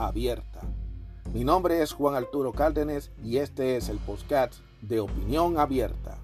[0.00, 0.60] abierta.
[1.32, 6.16] Mi nombre es Juan Arturo Cárdenas y este es el podcast de Opinión Abierta.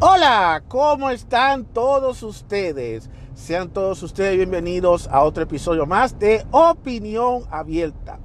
[0.00, 3.08] Hola, ¿cómo están todos ustedes?
[3.34, 8.18] Sean todos ustedes bienvenidos a otro episodio más de Opinión Abierta.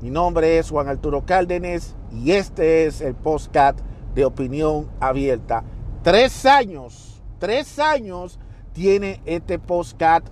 [0.00, 3.80] Mi nombre es Juan Arturo Cárdenas y este es el podcast
[4.14, 5.64] de Opinión Abierta.
[6.02, 8.38] Tres años, tres años
[8.74, 10.26] tiene este podcast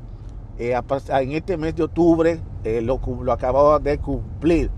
[0.59, 4.71] eh, en este mes de octubre, eh, lo, lo acababa de cumplir.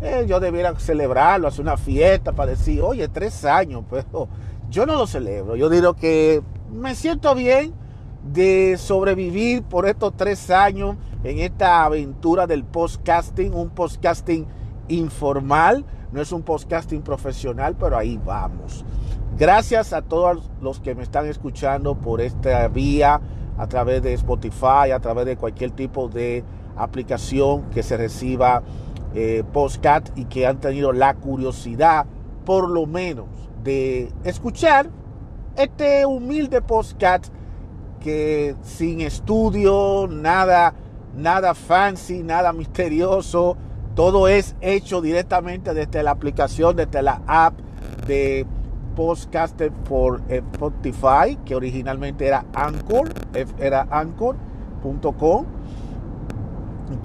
[0.00, 4.28] Eh, yo debiera celebrarlo, hacer una fiesta para decir, oye, tres años, pero
[4.70, 5.56] yo no lo celebro.
[5.56, 6.40] Yo digo que
[6.72, 7.74] me siento bien
[8.32, 14.46] de sobrevivir por estos tres años en esta aventura del podcasting, un podcasting
[14.86, 18.84] informal, no es un podcasting profesional, pero ahí vamos.
[19.38, 23.20] Gracias a todos los que me están escuchando por esta vía,
[23.56, 26.42] a través de Spotify, a través de cualquier tipo de
[26.76, 28.64] aplicación que se reciba
[29.14, 32.06] eh, podcast y que han tenido la curiosidad,
[32.44, 33.26] por lo menos,
[33.62, 34.90] de escuchar
[35.56, 37.32] este humilde podcast
[38.00, 40.74] que sin estudio, nada,
[41.16, 43.56] nada fancy, nada misterioso,
[43.94, 47.54] todo es hecho directamente desde la aplicación, desde la app
[48.08, 48.44] de
[48.98, 53.12] Podcaster por Spotify, que originalmente era Anchor,
[53.60, 55.46] era anchor.com,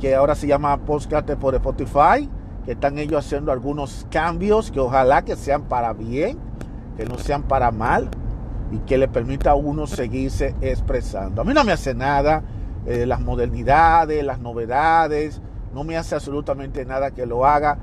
[0.02, 2.28] que ahora se llama Podcaster por Spotify,
[2.66, 6.40] que están ellos haciendo algunos cambios que ojalá que sean para bien,
[6.98, 8.10] que no sean para mal
[8.72, 11.44] y que le permita a uno seguirse expresando.
[11.44, 12.42] A mí no me hace nada
[12.88, 15.44] eh, las modernidades, las novedades,
[15.76, 17.78] no me hace absolutamente nada que lo haga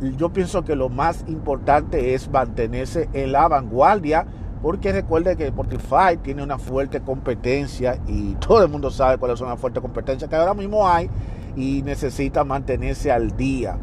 [0.00, 4.26] yo pienso que lo más importante es mantenerse en la vanguardia,
[4.62, 9.48] porque recuerde que Spotify tiene una fuerte competencia y todo el mundo sabe cuáles son
[9.48, 11.10] las fuertes competencias que ahora mismo hay
[11.56, 13.76] y necesita mantenerse al día.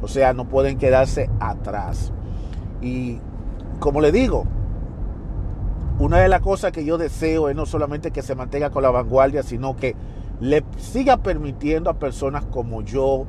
[0.00, 2.12] O sea, no pueden quedarse atrás.
[2.80, 3.18] Y
[3.78, 4.44] como le digo,
[5.98, 8.90] una de las cosas que yo deseo es no solamente que se mantenga con la
[8.90, 9.94] vanguardia, sino que
[10.40, 13.26] le siga permitiendo a personas como yo,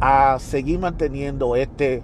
[0.00, 2.02] a seguir manteniendo este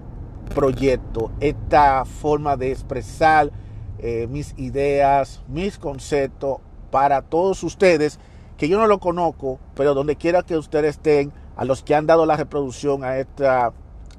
[0.55, 3.51] proyecto, esta forma de expresar
[3.99, 6.59] eh, mis ideas, mis conceptos
[6.91, 8.19] para todos ustedes,
[8.57, 12.07] que yo no lo conozco, pero donde quiera que ustedes estén, a los que han
[12.07, 13.73] dado la reproducción a, esta,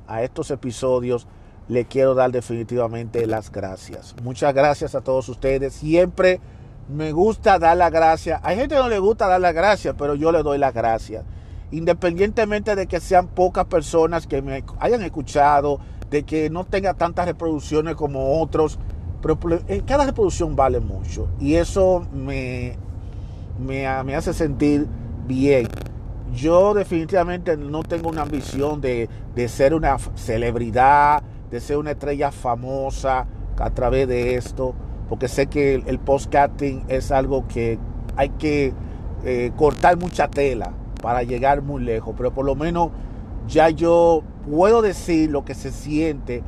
[0.07, 1.27] a estos episodios,
[1.67, 4.15] le quiero dar definitivamente las gracias.
[4.23, 5.73] Muchas gracias a todos ustedes.
[5.73, 6.39] Siempre
[6.87, 8.39] me gusta dar las gracias.
[8.43, 11.25] Hay gente que no le gusta dar las gracias, pero yo le doy las gracias
[11.71, 17.25] independientemente de que sean pocas personas que me hayan escuchado, de que no tenga tantas
[17.25, 18.79] reproducciones como otros,
[19.21, 19.39] pero
[19.85, 22.77] cada reproducción vale mucho y eso me,
[23.59, 24.87] me, hace sentir
[25.27, 25.67] bien.
[26.33, 29.09] Yo definitivamente no tengo una ambición de,
[29.47, 33.25] ser una celebridad, de ser una estrella famosa
[33.57, 34.75] a través de esto,
[35.09, 37.79] porque sé que el, podcasting es algo que
[38.15, 38.73] hay que
[39.23, 40.73] eh, cortar mucha tela
[41.05, 42.89] para llegar muy lejos, pero por lo menos
[43.47, 46.41] ya yo puedo decir lo que se siente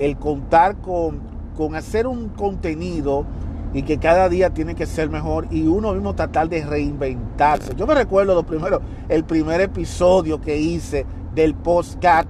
[0.00, 1.20] el contar con,
[1.56, 3.24] con hacer un contenido
[3.72, 7.76] y que cada día tiene que ser mejor y uno mismo tratar de reinventarse.
[7.76, 12.26] Yo me recuerdo lo primero, el primer episodio que hice del postcat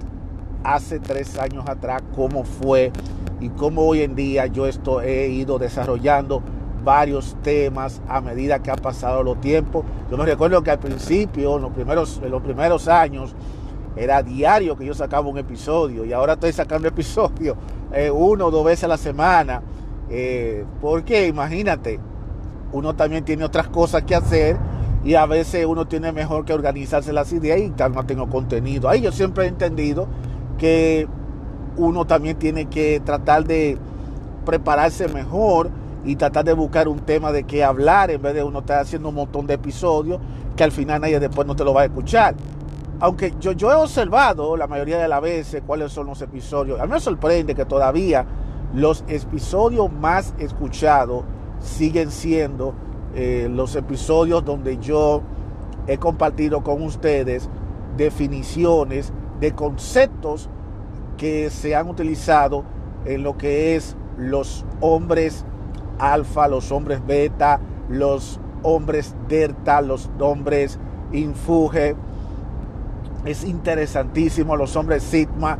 [0.63, 2.91] hace tres años atrás, cómo fue
[3.41, 6.43] y cómo hoy en día yo esto he ido desarrollando
[6.83, 9.85] varios temas a medida que ha pasado los tiempos.
[10.09, 13.35] Yo me recuerdo que al principio, en los primeros, los primeros años,
[13.95, 17.55] era diario que yo sacaba un episodio y ahora estoy sacando episodios
[17.93, 19.61] eh, uno o dos veces a la semana.
[20.09, 21.99] Eh, porque imagínate,
[22.71, 24.57] uno también tiene otras cosas que hacer
[25.03, 28.89] y a veces uno tiene mejor que organizarse las ideas y tal no tengo contenido.
[28.89, 30.07] Ahí yo siempre he entendido
[30.57, 31.07] que
[31.77, 33.77] uno también tiene que tratar de
[34.45, 35.69] prepararse mejor
[36.03, 39.09] y tratar de buscar un tema de qué hablar en vez de uno estar haciendo
[39.09, 40.19] un montón de episodios
[40.55, 42.35] que al final nadie después no te lo va a escuchar.
[42.99, 46.79] Aunque yo, he observado la mayoría de las veces cuáles son los episodios.
[46.79, 48.25] A mí me sorprende que todavía
[48.73, 51.23] los episodios más escuchados
[51.59, 52.73] siguen siendo
[53.15, 55.21] eh, los episodios donde yo
[55.87, 57.49] he compartido con ustedes
[57.97, 60.49] definiciones de conceptos
[61.17, 62.63] que se han utilizado
[63.05, 65.45] en lo que es los hombres
[65.99, 67.59] alfa, los hombres beta,
[67.89, 70.79] los hombres delta, los hombres
[71.11, 71.95] infuge.
[73.25, 75.57] Es interesantísimo, los hombres sigma.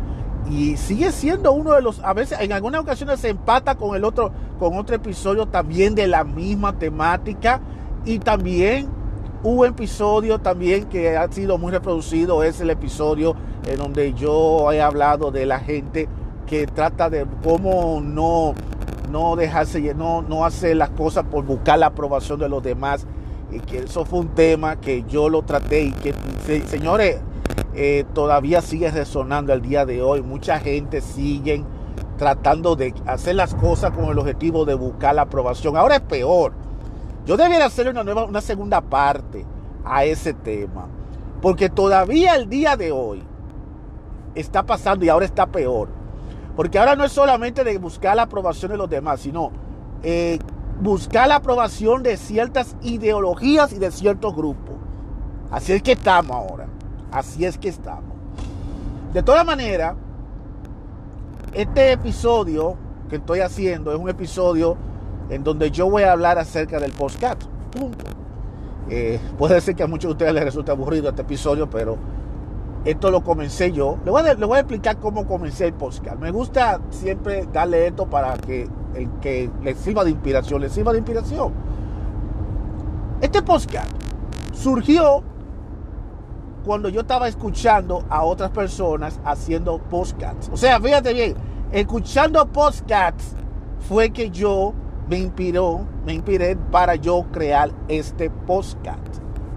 [0.50, 4.04] Y sigue siendo uno de los, a veces en algunas ocasiones se empata con el
[4.04, 7.62] otro, con otro episodio también de la misma temática.
[8.06, 8.90] Y también
[9.44, 13.36] un episodio también que ha sido muy reproducido, es el episodio
[13.68, 16.08] en donde yo he hablado de la gente
[16.46, 18.54] que trata de cómo no,
[19.14, 23.06] no dejarse, no, no hacer las cosas por buscar la aprobación de los demás.
[23.52, 26.16] Y que eso fue un tema que yo lo traté y que,
[26.68, 27.22] señores,
[27.76, 30.24] eh, todavía sigue resonando el día de hoy.
[30.24, 31.64] Mucha gente sigue
[32.18, 35.78] tratando de hacer las cosas con el objetivo de buscar la aprobación.
[35.78, 36.54] Ahora es peor.
[37.28, 39.46] Yo debería hacer una nueva, una segunda parte
[39.86, 40.88] a ese tema.
[41.40, 43.22] Porque todavía el día de hoy
[44.34, 46.03] está pasando y ahora está peor.
[46.56, 49.52] Porque ahora no es solamente de buscar la aprobación de los demás, sino
[50.04, 50.40] eh,
[50.82, 54.76] buscar la aprobación de ciertas ideologías y de ciertos grupos.
[55.52, 56.68] Así es que estamos ahora.
[57.12, 58.14] Así es que estamos.
[59.14, 59.96] De todas maneras,
[61.54, 62.76] este episodio
[63.10, 64.76] que estoy haciendo es un episodio
[65.30, 67.38] en donde yo voy a hablar acerca del postcat.
[68.90, 71.98] Eh, puede ser que a muchos de ustedes les resulte aburrido este episodio, pero
[72.86, 73.98] esto lo comencé yo.
[74.06, 76.20] Le voy a, explicar cómo comencé el podcast.
[76.20, 80.92] Me gusta siempre darle esto para que el que le sirva de inspiración, le sirva
[80.92, 81.54] de inspiración.
[83.22, 83.90] Este podcast
[84.54, 85.24] surgió
[86.66, 90.50] cuando yo estaba escuchando a otras personas haciendo podcasts.
[90.52, 91.36] O sea, fíjate bien,
[91.72, 93.36] escuchando podcasts
[93.88, 94.74] fue que yo
[95.10, 99.00] me inspiró, me inspiré para yo crear este podcast.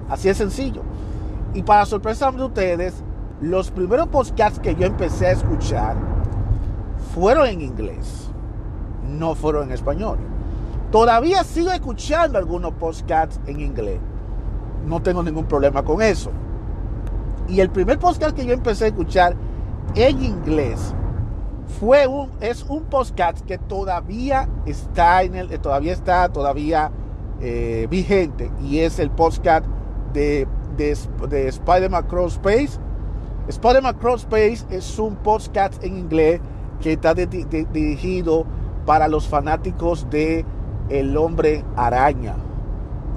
[0.09, 0.83] Así de sencillo.
[1.55, 3.03] Y para sorpresa de ustedes,
[3.41, 5.97] los primeros podcasts que yo empecé a escuchar
[7.15, 8.31] fueron en inglés,
[9.07, 10.19] no fueron en español.
[10.91, 13.99] Todavía sigo escuchando algunos podcasts en inglés.
[14.87, 16.31] No tengo ningún problema con eso.
[17.49, 19.37] Y el primer podcast que yo empecé a escuchar
[19.95, 20.95] en inglés
[21.81, 26.91] fue un, es un podcast que todavía está en el, todavía está todavía
[27.41, 29.67] eh, vigente y es el podcast
[30.13, 30.47] de,
[30.77, 30.97] de,
[31.29, 32.79] de Spider-Man Cross Space.
[33.49, 36.41] Spider-Man Cross Space es un podcast en inglés
[36.81, 38.45] que está dirigido
[38.85, 40.45] para los fanáticos de
[40.89, 42.35] El Hombre Araña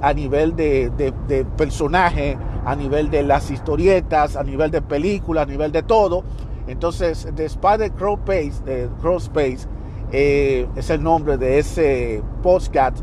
[0.02, 1.14] a nivel de,
[1.56, 6.22] personaje a nivel de las historietas, a nivel de películas, a nivel de todo.
[6.66, 9.66] Entonces, The Spider Crow Space, de Crow Space
[10.12, 12.98] eh, es el nombre de ese podcast.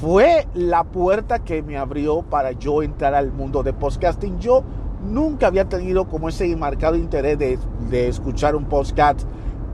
[0.00, 4.40] Fue la puerta que me abrió para yo entrar al mundo de podcasting.
[4.40, 4.64] Yo
[5.06, 7.58] nunca había tenido como ese marcado interés de,
[7.90, 9.22] de escuchar un podcast.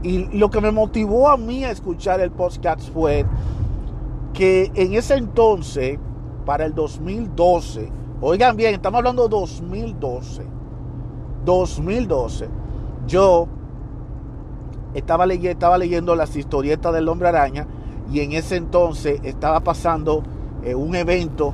[0.03, 3.25] Y lo que me motivó a mí a escuchar el podcast fue
[4.33, 5.99] que en ese entonces,
[6.45, 10.45] para el 2012, Oigan bien, estamos hablando de 2012.
[11.45, 12.49] 2012.
[13.09, 13.49] Yo
[14.95, 17.67] estaba, leyendo, estaba leyendo las historietas del hombre araña
[18.13, 20.23] y en ese entonces estaba pasando
[20.63, 21.53] eh, un evento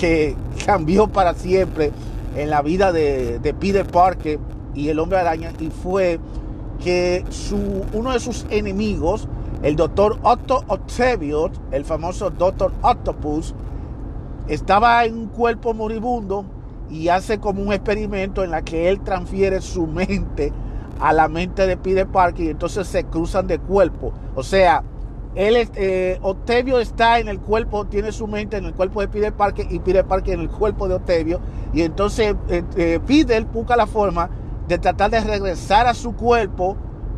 [0.00, 1.92] que cambió para siempre
[2.36, 4.38] en la vida de, Peter Parker
[4.74, 6.20] y el hombre araña y fue
[6.82, 9.26] que su, uno de sus enemigos,
[9.62, 13.54] el doctor Otto Octavius, el famoso doctor Octopus,
[14.48, 16.44] estaba en un cuerpo moribundo
[16.90, 20.52] y hace como un experimento en la que él transfiere su mente
[21.00, 24.12] a la mente de Peter Parker y entonces se cruzan de cuerpo.
[24.34, 24.84] O sea,
[25.36, 29.34] él, eh, Octavio está en el cuerpo, tiene su mente en el cuerpo de Peter
[29.34, 31.40] Parker y Peter Parker en el cuerpo de Octavio.
[31.74, 34.30] Y entonces eh, eh, Peter busca la forma
[34.66, 36.76] de tratar de regresar a su cuerpo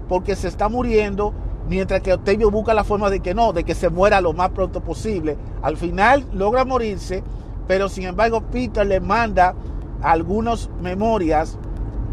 [0.09, 1.33] porque se está muriendo
[1.69, 4.51] mientras que Octavio busca la forma de que no, de que se muera lo más
[4.51, 5.37] pronto posible.
[5.63, 7.23] Al final logra morirse,
[7.69, 9.55] pero sin embargo Peter le manda
[10.03, 11.57] algunas memorias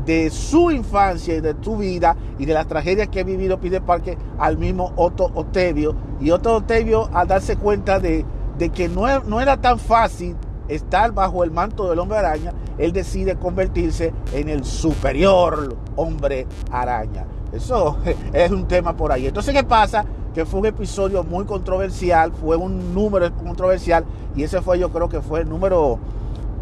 [0.06, 3.82] de su infancia y de tu vida y de las tragedias que ha vivido Peter
[3.82, 5.96] Parker al mismo Otto Octavio.
[6.22, 8.26] Y Otto Octavio al darse cuenta de,
[8.58, 10.36] de que no, no era tan fácil
[10.68, 17.26] estar bajo el manto del hombre araña, él decide convertirse en el superior hombre araña.
[17.52, 17.98] Eso
[18.34, 19.28] es un tema por ahí.
[19.28, 20.06] Entonces, ¿qué pasa?
[20.34, 24.04] Que fue un episodio muy controversial, fue un número controversial
[24.36, 25.98] y ese fue yo creo que fue el número,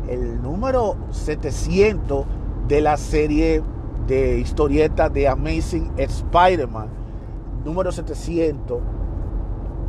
[0.08, 2.26] el número 700
[2.68, 3.62] de la serie
[4.08, 6.90] de historietas de Amazing Spider-Man,
[7.64, 8.80] número 700.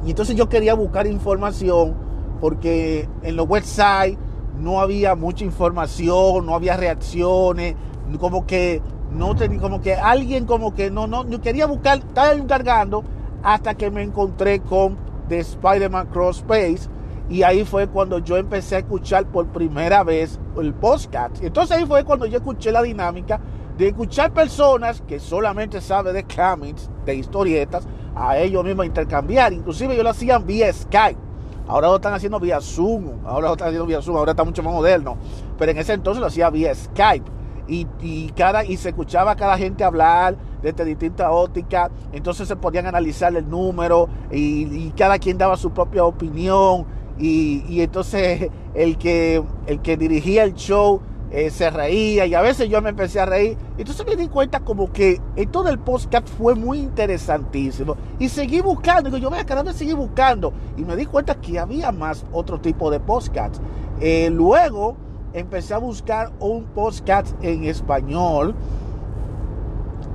[0.05, 1.95] Y entonces yo quería buscar información
[2.41, 4.19] porque en los websites
[4.61, 7.75] no había mucha información, no había reacciones,
[8.21, 12.33] como que no tenía, como que alguien como que no, no, yo quería buscar, estaba
[12.33, 13.05] encargando
[13.43, 14.97] hasta que me encontré con
[15.29, 16.89] The Spider-Man Cross Space
[17.29, 21.43] y ahí fue cuando yo empecé a escuchar por primera vez el podcast.
[21.43, 23.41] Entonces ahí fue cuando yo escuché la dinámica
[23.79, 29.53] de escuchar personas que solamente saben de comics, de historietas, a ellos mismos intercambiar.
[29.53, 31.19] Inclusive yo lo hacían vía Skype.
[31.67, 33.27] Ahora lo están haciendo vía Zoom.
[33.27, 34.17] Ahora lo están haciendo vía Zoom.
[34.17, 35.17] Ahora está mucho más moderno.
[35.59, 37.31] Pero en ese entonces lo hacía vía Skype.
[37.67, 41.91] Y, cada, y se escuchaba a cada gente hablar desde distintas ópticas.
[42.13, 46.87] Entonces se podían analizar el número y, cada quien daba su propia opinión.
[47.19, 52.69] Y, entonces el que, el que dirigía el show eh, se reía y a veces
[52.69, 53.57] yo me empecé a reír.
[53.79, 57.97] Entonces me di cuenta como que todo el podcast fue muy interesantísimo.
[58.19, 60.53] Y seguí buscando, digo yo, vea, cada vez seguí buscando.
[60.77, 63.57] Y me di cuenta que había más otro tipo de podcast.
[64.01, 64.97] Eh, luego
[65.33, 68.55] empecé a buscar un podcast en español.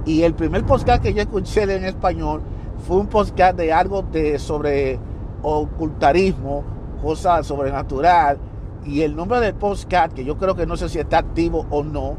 [0.06, 2.42] Y el primer podcast que yo escuché en español
[2.88, 4.98] fue un podcast de algo de, sobre
[5.42, 6.64] ocultarismo,
[7.02, 8.38] cosas sobrenatural
[8.86, 11.84] y el nombre del podcast, que yo creo que no sé si está activo o
[11.84, 12.16] no,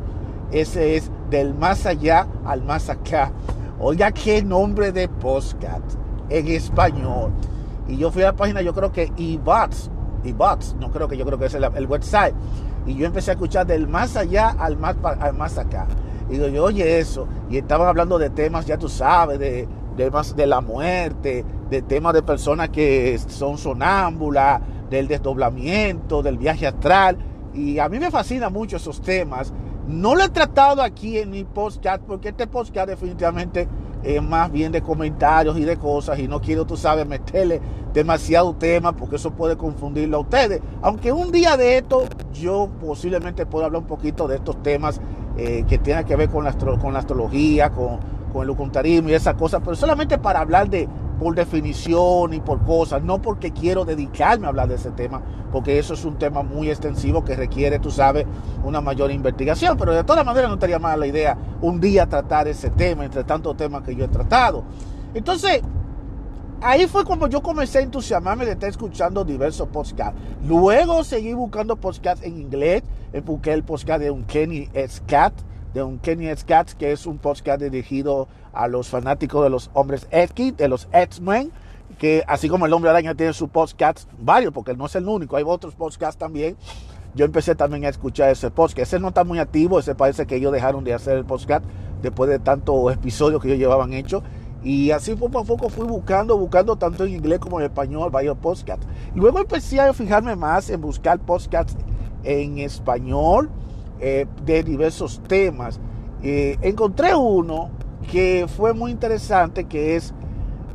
[0.52, 3.32] ese es Del Más Allá al Más Acá.
[3.78, 5.94] Oiga, qué nombre de podcast
[6.28, 7.30] en español.
[7.88, 9.90] Y yo fui a la página, yo creo que iBots,
[10.24, 12.34] iBots, no creo que yo creo que es el, website.
[12.86, 15.86] Y yo empecé a escuchar del más allá al más, al más acá.
[16.30, 17.26] Y yo oye eso.
[17.48, 22.12] Y estaban hablando de temas, ya tú sabes, de, de, de la muerte, de temas
[22.12, 24.60] de personas que son sonámbulas,
[24.90, 27.16] del desdoblamiento, del viaje astral.
[27.54, 29.52] Y a mí me fascinan mucho esos temas.
[29.86, 33.68] No lo he tratado aquí en mi podcast porque este podcast definitivamente
[34.02, 37.60] es más bien de comentarios y de cosas y no quiero, tú sabes, meterle
[37.92, 40.60] demasiado tema porque eso puede confundirlo a ustedes.
[40.82, 45.00] Aunque un día de esto yo posiblemente pueda hablar un poquito de estos temas
[45.36, 47.98] eh, que tienen que ver con la, con la astrología, con,
[48.32, 50.88] con el ocultarismo y esas cosas, pero solamente para hablar de,
[51.20, 55.20] por definición y por cosas, no porque quiero dedicarme a hablar de ese tema,
[55.52, 58.24] porque eso es un tema muy extensivo que requiere, tú sabes,
[58.64, 62.48] una mayor investigación, pero de todas maneras no estaría mal la idea un día tratar
[62.48, 64.64] ese tema entre tantos temas que yo he tratado.
[65.12, 65.60] Entonces,
[66.62, 70.18] ahí fue cuando yo comencé a entusiasmarme de estar escuchando diversos podcasts.
[70.42, 72.82] Luego seguí buscando podcasts en inglés,
[73.26, 75.34] busqué el podcast de un Kenny Scott,
[75.74, 80.06] de un Kenny Scott, que es un podcast dirigido a los fanáticos de los hombres
[80.10, 81.52] X, de los X-Men,
[81.98, 85.36] que así como el hombre araña tiene su podcast, varios, porque no es el único,
[85.36, 86.56] hay otros podcasts también.
[87.14, 88.78] Yo empecé también a escuchar ese podcast.
[88.78, 91.64] Ese no está muy activo, ese parece que ellos dejaron de hacer el podcast
[92.02, 94.22] después de tantos episodios que ellos llevaban hecho.
[94.62, 98.36] Y así poco a poco fui buscando, buscando tanto en inglés como en español varios
[98.36, 98.86] podcasts.
[99.14, 101.76] Luego empecé a fijarme más en buscar podcasts
[102.22, 103.50] en español
[104.00, 105.78] eh, de diversos temas.
[106.22, 107.70] Eh, encontré uno
[108.10, 110.14] que fue muy interesante, que es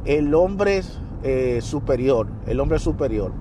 [0.05, 0.83] el hombre
[1.23, 3.31] eh, superior, el hombre superior,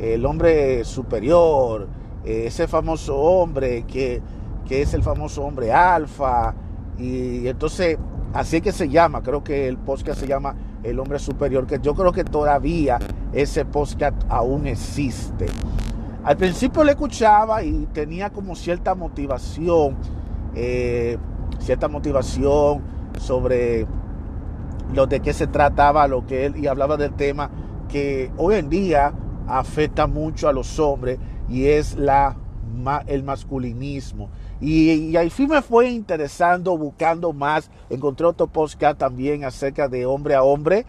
[0.00, 1.86] el hombre superior,
[2.24, 4.20] ese famoso hombre que,
[4.66, 6.54] que, es el famoso hombre alfa,
[6.98, 7.98] y entonces
[8.32, 11.78] así es que se llama, creo que el podcast se llama El hombre superior, que
[11.80, 12.98] yo creo que todavía
[13.32, 15.46] ese podcast aún existe.
[16.24, 19.96] Al principio le escuchaba y tenía como cierta motivación,
[20.54, 21.18] eh,
[21.58, 22.82] cierta motivación
[23.18, 23.86] sobre
[24.94, 27.50] lo de qué se trataba, lo que él y hablaba del tema
[27.88, 29.12] que hoy en día
[29.46, 32.36] afecta mucho a los hombres y es la
[33.06, 34.30] el masculinismo.
[34.60, 37.70] Y, ahí sí me fue interesando, buscando más.
[37.88, 40.84] Encontré otro podcast también acerca de hombre a hombre.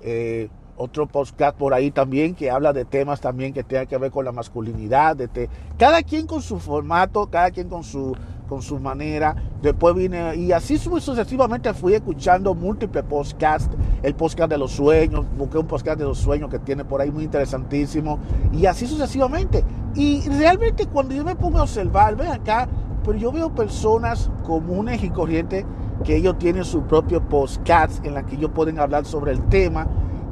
[0.00, 4.10] Eh, otro podcast por ahí también que habla de temas también que tienen que ver
[4.10, 5.16] con la masculinidad.
[5.16, 8.14] De cada quien con su formato, cada quien con su
[8.48, 9.34] con su manera.
[9.60, 13.74] Después vine y así sucesivamente fui escuchando múltiples podcasts.
[14.02, 17.10] El podcast de los sueños, busqué un podcast de los sueños que tiene por ahí
[17.10, 18.18] muy interesantísimo.
[18.52, 19.64] Y así sucesivamente.
[19.94, 22.68] Y realmente cuando yo me pongo a observar, ven acá,
[23.04, 25.64] pero yo veo personas comunes y corrientes
[26.04, 29.86] que ellos tienen su propio podcast en la que ellos pueden hablar sobre el tema.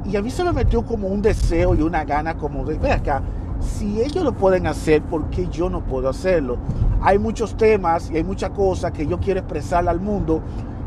[0.07, 2.91] Y a mí se me metió como un deseo y una gana como de, ven
[2.91, 3.21] acá,
[3.59, 6.57] si ellos lo pueden hacer, ¿por qué yo no puedo hacerlo?
[7.01, 10.41] Hay muchos temas y hay muchas cosas que yo quiero expresar al mundo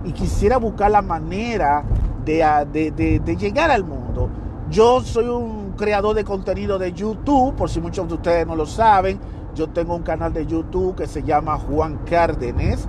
[0.04, 1.84] y quisiera buscar la manera
[2.25, 4.28] de, de, llegar al mundo.
[4.70, 8.66] Yo soy un creador de contenido de YouTube, por si muchos de ustedes no lo
[8.66, 9.18] saben.
[9.54, 12.87] Yo tengo un canal de YouTube que se llama Juan Cárdenes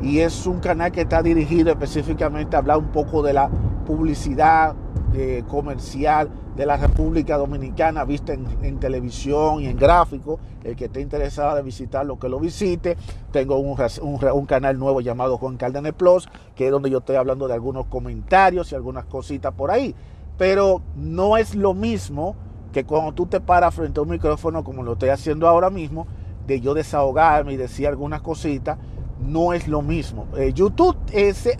[0.00, 3.50] y es un canal que está dirigido específicamente a hablar un poco de la
[3.86, 4.74] publicidad
[5.14, 10.38] eh, comercial de la República Dominicana vista en, televisión y en gráfico.
[10.64, 12.96] El que esté interesado de visitarlo, que lo visite.
[13.30, 17.48] Tengo un, un, canal nuevo llamado Juan Cárdenas Plus, que es donde yo estoy hablando
[17.48, 19.94] de algunos comentarios y algunas cositas por ahí.
[20.36, 22.36] Pero no es lo mismo
[22.72, 26.06] que cuando tú te paras frente a un micrófono, como lo estoy haciendo ahora mismo,
[26.46, 28.78] de yo desahogarme y decir algunas cositas,
[29.20, 30.26] no es lo mismo.
[30.36, 30.96] Eh, YouTube,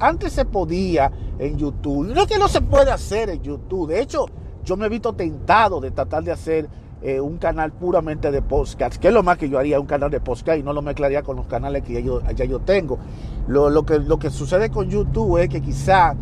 [0.00, 4.00] antes se podía en YouTube, no es que no se puede hacer en YouTube, de
[4.00, 4.26] hecho,
[4.64, 6.68] yo me he visto tentado de tratar de hacer
[7.00, 10.10] eh, un canal puramente de podcast, que es lo más que yo haría, un canal
[10.10, 12.98] de podcast y no lo mezclaría con los canales que ya yo, ya yo tengo.
[13.46, 16.16] Lo, que, lo que sucede con YouTube es que quizá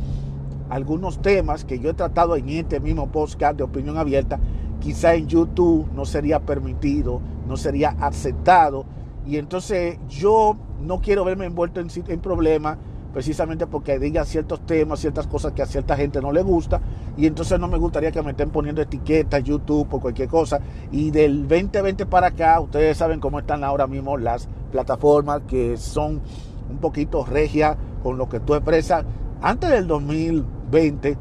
[0.69, 4.39] algunos temas que yo he tratado en este mismo podcast de opinión abierta,
[4.79, 8.85] quizá en YouTube no sería permitido, no sería aceptado.
[9.27, 12.79] Y entonces yo no quiero verme envuelto en, problemas
[13.13, 16.81] precisamente porque diga ciertos temas, ciertas cosas que a cierta gente no le gusta.
[17.17, 20.61] Y entonces no me gustaría que me estén poniendo etiquetas YouTube o cualquier cosa.
[20.93, 26.21] Y del 2020 para acá, ustedes saben cómo están ahora mismo las plataformas que son
[26.69, 29.05] un poquito regia con lo que tú expresas.
[29.41, 31.17] Antes del 2020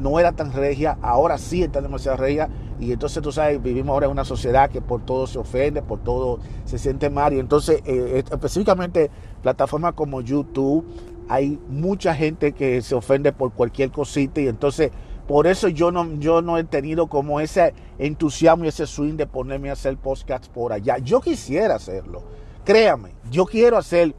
[0.00, 2.48] no era tan regia, ahora sí está demasiado regia
[2.80, 5.98] y entonces tú sabes, vivimos ahora en una sociedad que por todo se ofende, por
[6.02, 7.34] todo se siente mal.
[7.34, 9.10] Y entonces, eh, específicamente,
[9.42, 10.86] plataformas como YouTube,
[11.28, 14.40] hay mucha gente que se ofende por cualquier cosita.
[14.40, 14.90] Y entonces,
[15.28, 19.26] por eso yo no, yo no he tenido como ese entusiasmo y ese swing de
[19.26, 20.96] ponerme a hacer podcasts por allá.
[20.96, 22.22] Yo quisiera hacerlo.
[22.64, 24.14] Créame, yo quiero hacer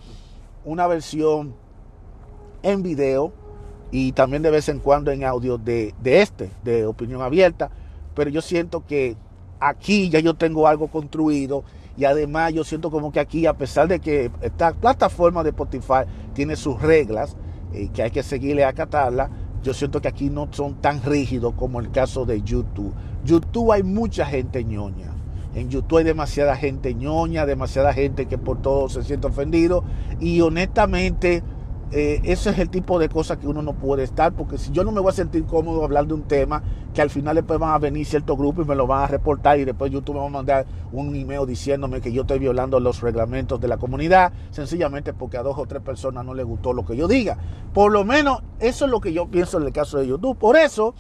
[0.64, 1.56] una versión
[2.62, 3.34] en video
[3.90, 7.72] y también de vez en cuando en audio de, de este, de opinión abierta
[8.16, 9.16] pero yo siento que
[9.60, 11.64] aquí ya yo tengo algo construido
[11.98, 16.04] y además yo siento como que aquí, a pesar de que esta plataforma de Spotify
[16.34, 17.36] tiene sus reglas
[17.74, 19.30] y eh, que hay que seguirle a acatarla,
[19.62, 22.94] yo siento que aquí no son tan rígidos como el caso de YouTube.
[23.24, 25.14] YouTube hay mucha gente ñoña.
[25.54, 29.84] En YouTube hay demasiada gente ñoña, demasiada gente que por todo se siente ofendido.
[30.20, 31.44] Y honestamente,
[31.94, 34.86] eh, ese es el tipo de cosas que uno no puede estar, porque si yo
[34.86, 37.74] no me voy a sentir cómodo hablando de un tema, que al final después van
[37.74, 40.28] a venir ciertos grupos y me lo van a reportar y después YouTube me va
[40.28, 45.14] a mandar un email diciéndome que yo estoy violando los reglamentos de la comunidad, sencillamente
[45.14, 47.38] porque a dos o tres personas no les gustó lo que yo diga.
[47.74, 50.38] Por lo menos eso es lo que yo pienso en el caso de YouTube.
[50.38, 50.96] Por eso,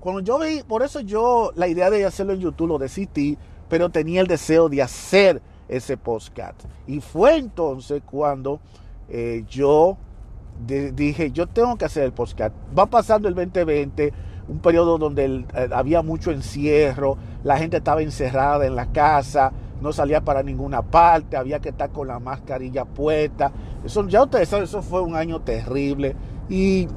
[0.00, 3.90] cuando yo vi, por eso yo la idea de hacerlo en YouTube lo decidí, pero
[3.90, 6.64] tenía el deseo de hacer ese podcast.
[6.88, 8.60] Y fue entonces cuando
[9.08, 9.96] eh, yo
[10.64, 12.54] dije, yo tengo que hacer el podcast.
[12.76, 14.12] Va pasando el 2020,
[14.48, 19.92] un periodo donde eh, había mucho encierro, la gente estaba encerrada en la casa, no
[19.92, 23.52] salía para ninguna parte, había que estar con la mascarilla puesta.
[23.84, 26.16] Eso, ya ustedes saben, eso fue un año terrible.
[26.48, 26.88] Y,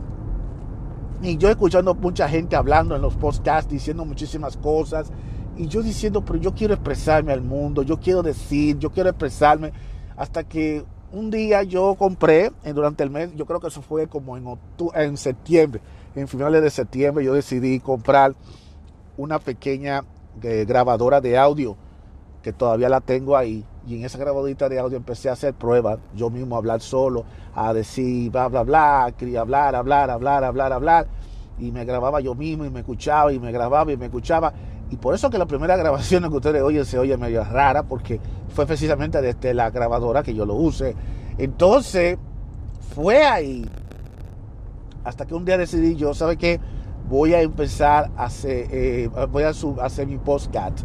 [1.22, 5.12] y yo escuchando mucha gente hablando en los podcasts, diciendo muchísimas cosas.
[5.58, 9.74] Y yo diciendo, pero yo quiero expresarme al mundo, yo quiero decir, yo quiero expresarme.
[10.16, 14.08] Hasta que un día yo compré eh, durante el mes, yo creo que eso fue
[14.08, 14.46] como en,
[14.96, 15.82] en septiembre,
[16.16, 18.36] en finales de septiembre yo decidí comprar
[19.18, 20.04] una pequeña
[20.42, 21.76] eh, grabadora de audio
[22.42, 26.00] que todavía la tengo ahí y en esa grabadora de audio empecé a hacer pruebas,
[26.16, 30.74] yo mismo a hablar solo, a decir bla bla bla, quería hablar, hablar, hablar, hablar,
[30.74, 31.08] hablar
[31.58, 34.54] y me grababa yo mismo y me escuchaba y me grababa y me escuchaba
[34.90, 38.20] y por eso que la primera grabación que ustedes oyen se oye medio rara, porque
[38.50, 40.96] fue precisamente desde la grabadora que yo lo use.
[41.38, 42.18] Entonces,
[42.96, 43.70] fue ahí.
[45.04, 46.60] Hasta que un día decidí yo, ¿sabe qué?
[47.08, 50.80] Voy a empezar a hacer, eh, voy a hacer mi podcast.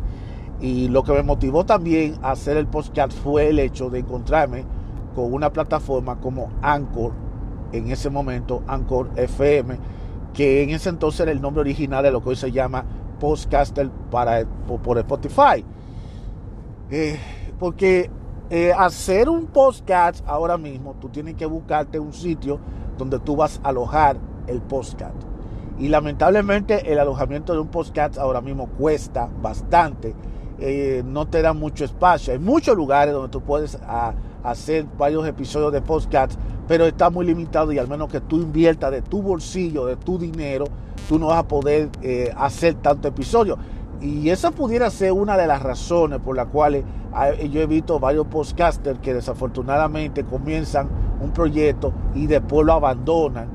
[0.61, 4.65] Y lo que me motivó también a hacer el podcast fue el hecho de encontrarme
[5.15, 7.13] con una plataforma como Anchor,
[7.73, 9.79] en ese momento Anchor FM,
[10.33, 12.85] que en ese entonces era el nombre original de lo que hoy se llama
[13.25, 15.65] podcaster para, por, Spotify.
[16.91, 17.19] Eh,
[17.59, 18.11] porque
[18.51, 22.61] eh, hacer un podcast ahora mismo, tú tienes que buscarte un sitio
[22.99, 25.17] donde tú vas a alojar el podcast.
[25.79, 30.15] Y lamentablemente el alojamiento de un podcast ahora mismo cuesta bastante.
[30.59, 32.35] Eh, no te da mucho espacio.
[32.35, 33.79] Hay muchos lugares donde tú puedes
[34.43, 38.91] hacer varios episodios de podcast, pero está muy limitado y al menos que tú inviertas
[38.91, 40.67] de tu bolsillo, de tu dinero,
[41.09, 43.59] tú no vas a poder eh, hacer tanto episodio.
[44.01, 46.85] Y esa pudiera ser una de las razones por las cuales
[47.51, 50.89] yo he visto varios podcasters que desafortunadamente comienzan
[51.21, 53.49] un proyecto y después lo abandonan.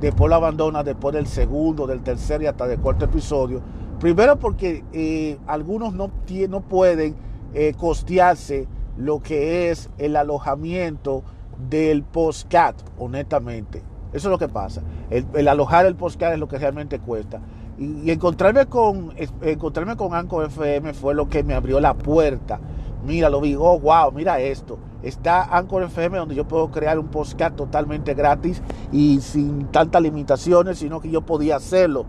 [0.00, 3.60] Después lo abandonan después del segundo, del tercer y hasta del cuarto episodio.
[4.00, 6.10] Primero porque eh, algunos no,
[6.48, 7.14] no pueden
[7.54, 8.66] eh, costearse
[8.96, 11.22] lo que es el alojamiento
[11.58, 13.82] del podcast, honestamente.
[14.12, 14.82] Eso es lo que pasa.
[15.10, 17.40] El, alojar el podcast es lo que realmente cuesta.
[17.78, 22.60] Y, encontrarme con encontrarme con Anco FM fue lo que me abrió la puerta.
[23.04, 24.78] Mira, lo vi, oh, wow, mira esto.
[25.02, 30.78] Está Anchor FM donde yo puedo crear un podcast totalmente gratis y sin tantas limitaciones,
[30.78, 32.06] sino que yo podía hacerlo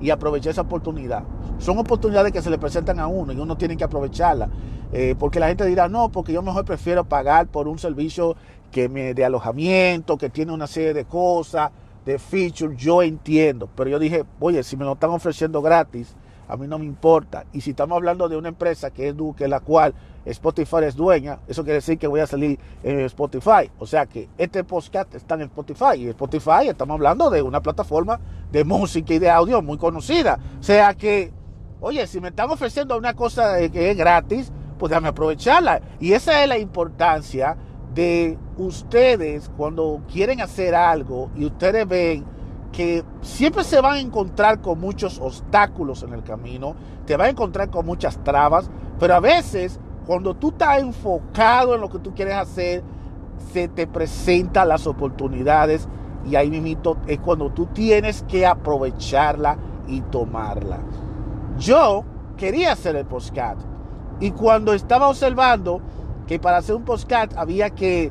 [0.00, 1.22] y aproveché esa oportunidad.
[1.58, 4.48] Son oportunidades que se le presentan a uno y uno tiene que aprovecharla.
[4.92, 8.36] Eh, porque la gente dirá, no, porque yo mejor prefiero pagar por un servicio
[8.72, 11.70] que me, de alojamiento, que tiene una serie de cosas,
[12.04, 13.68] de features, yo entiendo.
[13.76, 16.16] Pero yo dije, oye, si me lo están ofreciendo gratis,
[16.48, 17.44] a mí no me importa.
[17.52, 21.38] Y si estamos hablando de una empresa que es Duque, la cual Spotify es dueña,
[21.48, 23.70] eso quiere decir que voy a salir en Spotify.
[23.78, 25.96] O sea que este podcast está en Spotify.
[25.96, 30.38] Y Spotify estamos hablando de una plataforma de música y de audio muy conocida.
[30.58, 31.32] O sea que,
[31.80, 35.80] oye, si me están ofreciendo una cosa que es gratis, pues déjame aprovecharla.
[36.00, 37.56] Y esa es la importancia
[37.94, 42.24] de ustedes cuando quieren hacer algo y ustedes ven
[42.72, 46.74] que siempre se van a encontrar con muchos obstáculos en el camino,
[47.06, 51.82] te van a encontrar con muchas trabas, pero a veces cuando tú estás enfocado en
[51.82, 52.82] lo que tú quieres hacer,
[53.52, 55.86] se te presentan las oportunidades
[56.24, 60.78] y ahí mismo es cuando tú tienes que aprovecharla y tomarla.
[61.58, 62.04] Yo
[62.36, 63.58] quería hacer el postcat
[64.20, 65.80] y cuando estaba observando
[66.32, 68.10] que para hacer un postcat había que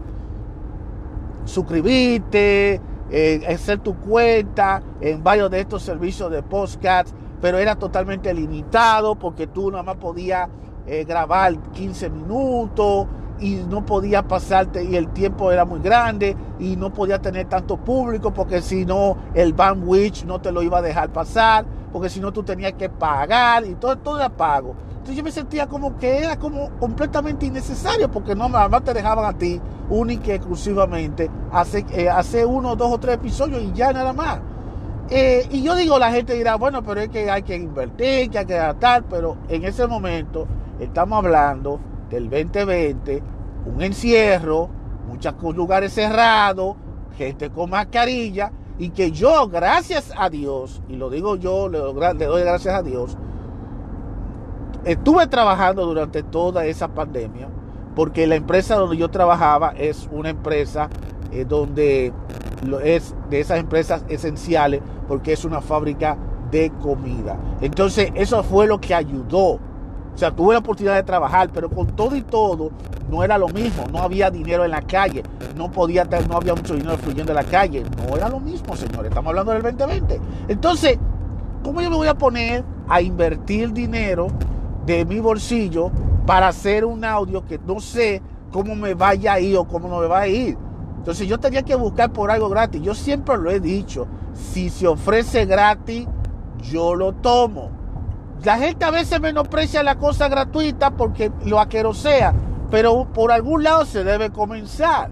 [1.46, 2.80] suscribirte,
[3.10, 9.16] eh, hacer tu cuenta en varios de estos servicios de podcast, pero era totalmente limitado
[9.16, 10.50] porque tú nada más podías
[10.86, 13.08] eh, grabar 15 minutos
[13.40, 17.78] y no podía pasarte y el tiempo era muy grande y no podía tener tanto
[17.78, 22.20] público porque si no el bandwidth no te lo iba a dejar pasar porque si
[22.20, 24.76] no tú tenías que pagar y todo, todo era pago.
[25.02, 29.26] Entonces yo me sentía como que era como completamente innecesario porque no más te dejaban
[29.26, 29.60] a ti
[29.90, 34.42] única y exclusivamente hacer, eh, uno, dos o tres episodios y ya nada más.
[35.10, 38.38] Eh, y yo digo, la gente dirá, bueno, pero es que hay que invertir, que
[38.38, 40.46] hay que adaptar, pero en ese momento
[40.80, 41.80] estamos hablando
[42.12, 43.24] del 2020,
[43.74, 44.70] un encierro,
[45.08, 46.76] muchos lugares cerrados,
[47.18, 52.42] gente con mascarilla, y que yo, gracias a Dios, y lo digo yo, le, doy
[52.44, 53.18] gracias a Dios,
[54.86, 57.48] estuve trabajando durante toda esa pandemia,
[57.96, 60.90] porque la empresa donde yo trabajaba es una empresa
[61.32, 62.14] eh, donde
[62.84, 66.18] es de esas empresas esenciales, porque es una fábrica
[66.52, 67.38] de comida.
[67.62, 69.60] Entonces, eso fue lo que ayudó
[70.14, 72.72] o sea, tuve la oportunidad de trabajar, pero con todo y todo
[73.10, 73.86] no era lo mismo.
[73.92, 75.24] No había dinero en la calle,
[75.56, 77.84] no podía no había mucho dinero fluyendo en la calle.
[78.08, 79.10] No era lo mismo, señores.
[79.10, 80.20] Estamos hablando del 2020.
[80.50, 81.00] Entonces,
[81.64, 84.28] ¿cómo yo me voy a poner a invertir dinero
[84.86, 85.92] de mi bolsillo
[86.26, 90.00] para hacer un audio que no sé cómo me vaya a ir o cómo no
[90.00, 90.58] me va a ir?
[90.98, 92.82] Entonces yo tenía que buscar por algo gratis.
[92.82, 96.08] Yo siempre lo he dicho, si se ofrece gratis,
[96.62, 97.72] yo lo tomo.
[98.44, 102.34] La gente a veces menosprecia la cosa gratuita porque lo sea,
[102.70, 105.10] pero por algún lado se debe comenzar.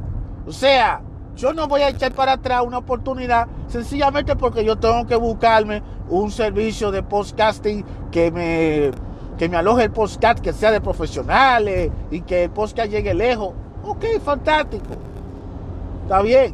[0.48, 1.02] O sea,
[1.36, 5.82] yo no voy a echar para atrás una oportunidad sencillamente porque yo tengo que buscarme
[6.10, 8.92] un servicio de podcasting que me,
[9.40, 13.54] que me aloje el podcast, que sea de profesionales y que el podcast llegue lejos.
[13.86, 14.84] Ok, fantástico.
[16.04, 16.54] Está bien.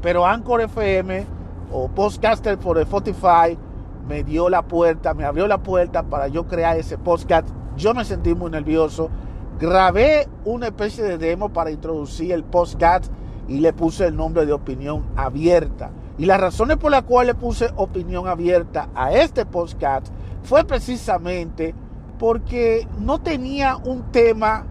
[0.00, 1.26] Pero Anchor FM
[1.72, 3.58] o Podcaster por Spotify
[4.06, 7.48] me dio la puerta, me abrió la puerta para yo crear ese podcast.
[7.76, 9.10] Yo me sentí muy nervioso.
[9.58, 13.10] Grabé una especie de demo para introducir el podcast
[13.48, 15.90] y le puse el nombre de opinión abierta.
[16.18, 20.12] Y las razones por las cuales le puse opinión abierta a este podcast
[20.48, 21.74] fue precisamente
[22.18, 24.64] porque no tenía un tema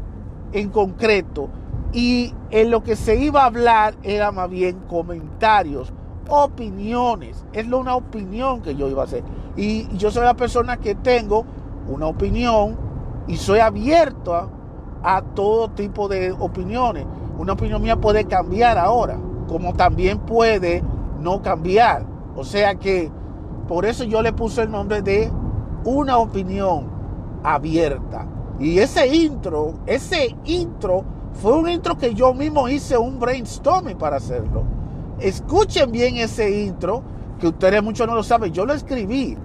[0.52, 1.50] en concreto
[1.94, 5.94] y en lo que se iba a hablar era más bien comentarios
[6.28, 7.46] opiniones.
[7.54, 9.24] Es una opinión que yo iba a hacer.
[9.56, 11.46] Y yo soy la persona que tengo
[11.88, 12.76] una opinión
[13.28, 14.50] y soy abierto
[15.04, 17.06] a, todo tipo de opiniones.
[17.38, 20.84] Una opinión mía puede cambiar ahora, como también puede
[21.22, 22.04] no cambiar.
[22.36, 23.12] O sea que
[23.68, 25.32] por eso yo le puse el nombre de
[25.84, 26.88] una opinión
[27.44, 28.28] abierta.
[28.60, 34.18] Y ese intro, ese intro fue un intro que yo mismo hice un brainstorming para
[34.18, 34.64] hacerlo.
[35.20, 37.04] Escuchen bien ese intro,
[37.40, 39.38] que ustedes muchos no lo saben, yo lo escribí.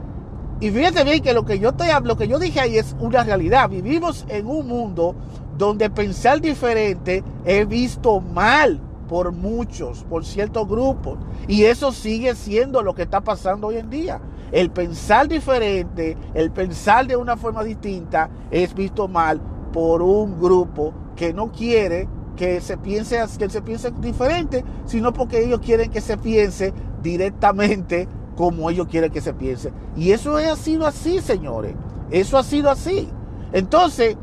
[0.61, 3.25] Y fíjense bien que lo que yo estoy lo que yo dije ahí es una
[3.25, 3.69] realidad.
[3.69, 5.15] Vivimos en un mundo
[5.59, 8.81] donde pensar diferente es visto mal
[9.13, 11.19] por muchos, por ciertos grupos.
[11.47, 14.23] Y eso sigue siendo lo que está pasando hoy en día.
[14.51, 19.39] El pensar diferente, el pensar de una forma distinta es visto mal
[19.71, 25.45] por un grupo que no quiere que se piense que se piense diferente, sino porque
[25.45, 26.73] ellos quieren que se piense
[27.03, 29.75] directamente como ellos quieren que se piense.
[29.95, 31.75] Y eso ha sido así, señores.
[32.11, 33.11] Eso ha sido así.
[33.53, 34.17] Entonces,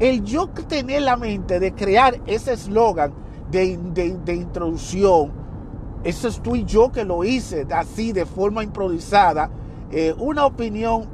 [0.00, 3.22] el yo tener la mente de crear ese eslogan
[3.52, 3.76] de,
[4.24, 5.30] de, introducción,
[6.02, 9.50] eso es tú y yo que lo hice así, de forma improvisada,
[9.90, 11.04] eh, una opinión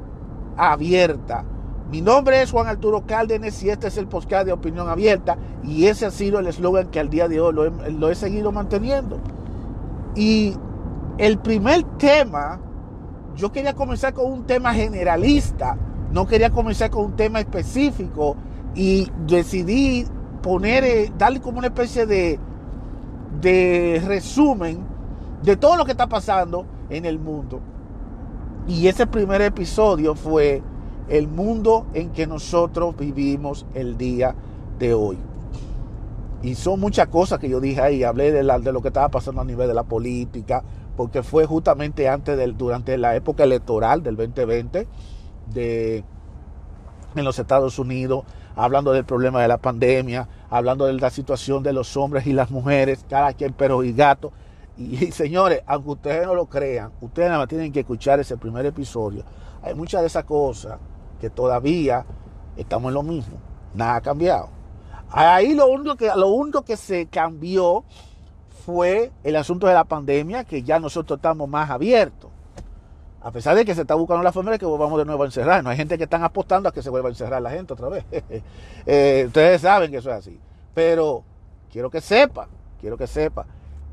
[0.56, 1.44] abierta.
[1.90, 5.86] Mi nombre es Juan Arturo Cárdenas y este es el podcast de Opinión Abierta y
[5.86, 8.52] ese ha sido el eslogan que al día de hoy lo he, lo he seguido
[8.52, 9.18] manteniendo.
[10.14, 10.54] Y
[11.16, 12.60] el primer tema,
[13.36, 15.76] yo quería comenzar con un tema generalista,
[16.12, 18.36] no quería comenzar con un tema específico
[18.74, 20.06] y decidí
[20.42, 22.38] poner, eh, darle como una especie de,
[23.40, 24.80] de resumen
[25.42, 27.60] de todo lo que está pasando en el mundo.
[28.66, 30.62] Y ese primer episodio fue
[31.08, 34.34] el mundo en que nosotros vivimos el día
[34.78, 35.18] de hoy.
[36.42, 39.40] Y son muchas cosas que yo dije ahí, hablé de, de lo que estaba pasando
[39.40, 40.62] a nivel de la política,
[40.96, 44.86] porque fue justamente antes del, durante la época electoral del 2020
[45.52, 46.04] de,
[47.16, 48.24] en los Estados Unidos,
[48.58, 52.50] hablando del problema de la pandemia, hablando de la situación de los hombres y las
[52.50, 54.32] mujeres, cada quien perro y gato.
[54.76, 58.66] Y, señores, aunque ustedes no lo crean, ustedes nada más tienen que escuchar ese primer
[58.66, 59.22] episodio.
[59.62, 60.80] Hay muchas de esas cosas
[61.20, 62.04] que todavía
[62.56, 63.38] estamos en lo mismo.
[63.74, 64.48] Nada ha cambiado.
[65.08, 67.84] Ahí lo único que, lo único que se cambió
[68.66, 72.30] fue el asunto de la pandemia, que ya nosotros estamos más abiertos.
[73.20, 75.26] A pesar de que se está buscando la forma de que volvamos de nuevo a
[75.26, 75.64] encerrar.
[75.64, 77.88] No hay gente que están apostando a que se vuelva a encerrar la gente otra
[77.88, 78.04] vez.
[78.86, 80.38] Eh, ustedes saben que eso es así.
[80.72, 81.22] Pero
[81.70, 82.48] quiero que sepa,
[82.80, 83.44] quiero que sepa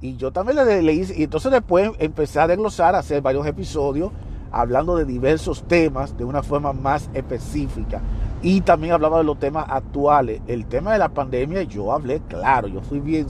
[0.02, 4.12] y yo también le leí, y entonces después empecé a desglosar, a hacer varios episodios
[4.52, 8.02] hablando de diversos temas de una forma más específica.
[8.42, 10.42] Y también hablaba de los temas actuales.
[10.48, 13.28] El tema de la pandemia, yo hablé claro, yo fui bien,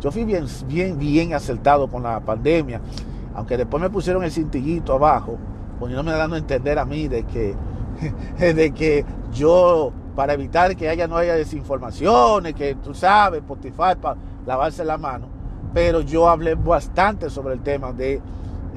[0.00, 2.80] yo fui bien, bien, bien acertado con la pandemia.
[3.34, 5.38] Aunque después me pusieron el cintillito abajo,
[5.78, 7.54] poniéndome dando a entender a mí de que,
[8.38, 14.16] de que yo, para evitar que haya no haya desinformaciones, que tú sabes, Spotify, para
[14.46, 15.42] lavarse la mano
[15.72, 18.20] pero yo hablé bastante sobre el tema de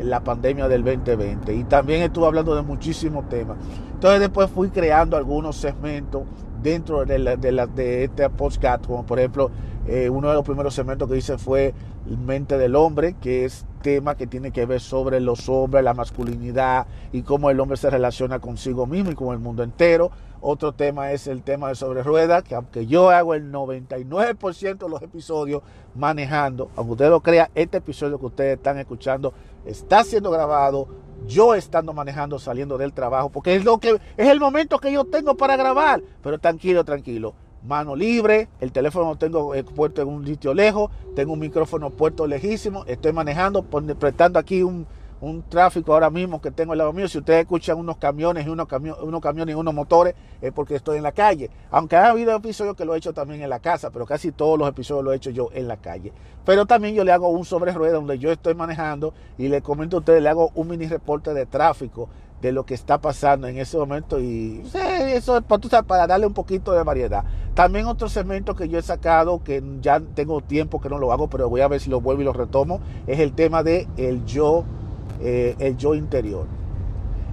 [0.01, 3.57] la pandemia del 2020 y también estuve hablando de muchísimos temas.
[3.93, 6.23] Entonces después fui creando algunos segmentos
[6.61, 7.35] dentro de, la,
[7.67, 9.51] de, este podcast, como por ejemplo
[9.87, 11.73] eh, uno de los primeros segmentos que hice fue
[12.05, 16.87] Mente del Hombre, que es tema que tiene que ver sobre los hombres, la masculinidad
[17.11, 20.09] y cómo el hombre se relaciona consigo mismo y con el mundo entero.
[20.41, 24.89] Otro tema es el tema de sobre ruedas, que aunque yo hago el 99% de
[24.89, 25.61] los episodios
[25.95, 29.33] manejando, aunque usted lo crea, este episodio que ustedes están escuchando
[29.65, 30.87] está siendo grabado,
[31.27, 35.05] yo estando manejando, saliendo del trabajo, porque es lo que es el momento que yo
[35.05, 36.01] tengo para grabar.
[36.21, 37.33] Pero tranquilo, tranquilo.
[37.67, 42.27] Mano libre, el teléfono lo tengo puesto en un sitio lejos, tengo un micrófono puesto
[42.27, 44.85] lejísimo, estoy manejando, prestando aquí un,
[45.19, 47.07] un tráfico ahora mismo que tengo al lado mío.
[47.07, 50.75] Si ustedes escuchan unos camiones y unos, camiones, unos camiones y unos motores, es porque
[50.75, 51.49] estoy en la calle.
[51.71, 54.59] Aunque ha habido episodios que lo he hecho también en la casa, pero casi todos
[54.59, 56.13] los episodios lo he hecho yo en la calle.
[56.45, 59.97] Pero también yo le hago un sobre rueda donde yo estoy manejando y le comento
[59.97, 62.09] a ustedes, le hago un mini reporte de tráfico
[62.45, 65.43] de lo que está pasando en ese momento y eso es
[65.87, 67.23] para, darle un poquito de variedad.
[67.55, 71.27] También otro segmento que yo he sacado, que ya tengo tiempo que no lo hago,
[71.27, 74.25] pero voy a ver si lo vuelvo y lo retomo, es el tema de el
[74.25, 74.63] yo
[75.21, 76.45] eh, el yo interior.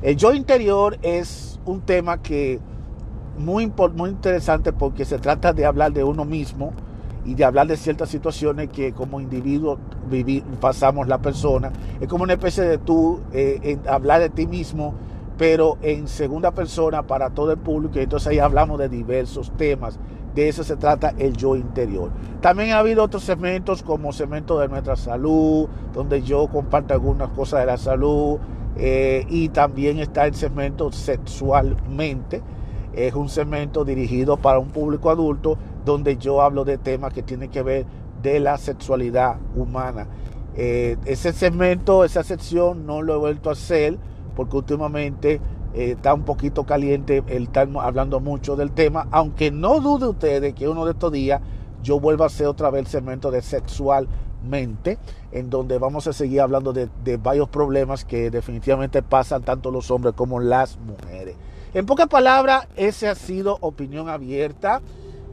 [0.00, 2.58] El yo interior es un tema que
[3.36, 6.72] muy, muy interesante porque se trata de hablar de uno mismo
[7.26, 9.78] y de hablar de ciertas situaciones que como individuo
[10.60, 11.72] pasamos la persona.
[12.00, 14.94] Es como una especie de tú eh, hablar de ti mismo,
[15.38, 17.98] pero en segunda persona para todo el público.
[17.98, 19.98] Entonces ahí hablamos de diversos temas
[20.34, 22.10] de eso se trata el yo interior.
[22.40, 27.60] También ha habido otros segmentos como segmento de nuestra salud, donde yo comparto algunas cosas
[27.60, 28.38] de la salud.
[28.76, 32.42] Eh, y también está el segmento sexualmente.
[32.94, 37.50] Es un segmento dirigido para un público adulto donde yo hablo de temas que tienen
[37.50, 37.86] que ver
[38.22, 40.06] de la sexualidad humana.
[40.54, 43.98] Eh, ese segmento, esa sección no lo he vuelto a hacer
[44.36, 45.40] porque últimamente
[45.74, 50.54] eh, está un poquito caliente el estar hablando mucho del tema, aunque no dude ustedes
[50.54, 51.40] que uno de estos días
[51.82, 54.98] yo vuelva a hacer otra vez el segmento de sexualmente,
[55.32, 59.90] en donde vamos a seguir hablando de, de varios problemas que definitivamente pasan tanto los
[59.90, 61.34] hombres como las mujeres.
[61.74, 64.82] En pocas palabras, ese ha sido opinión abierta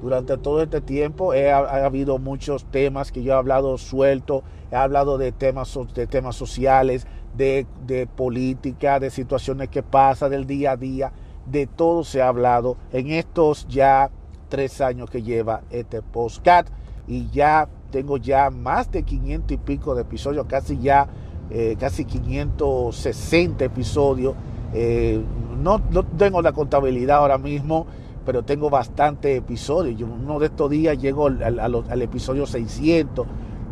[0.01, 1.33] durante todo este tiempo.
[1.33, 6.35] ha, habido muchos temas que yo he hablado suelto, he hablado de temas, de temas
[6.35, 11.11] sociales, de, política, de situaciones que pasan del día a día,
[11.45, 14.09] de todo se ha hablado en estos ya
[14.49, 16.67] tres años que lleva este postcat
[17.07, 21.07] y ya tengo ya más de 500 y pico de episodios, casi ya
[21.49, 24.35] eh, casi 560 episodios.
[24.73, 25.19] Eh,
[25.59, 27.87] no, no, tengo la contabilidad ahora mismo,
[28.25, 29.97] pero tengo bastante episodios.
[29.97, 33.25] Yo uno de estos días llego al, episodio 600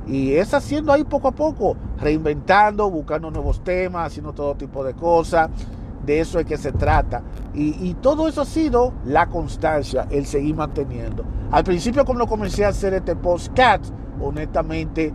[0.08, 4.94] y es haciendo ahí poco a poco, reinventando, buscando nuevos temas, haciendo todo tipo de
[4.94, 5.50] cosas.
[6.06, 7.22] De eso es que se trata.
[7.54, 11.26] Y, y todo eso ha sido la constancia, el seguir manteniendo.
[11.52, 15.14] Al principio cuando comencé a hacer este podcast, honestamente